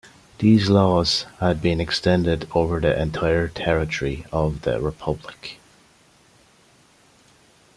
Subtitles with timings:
[0.39, 5.59] These laws had been extended over the entire territory of the republic.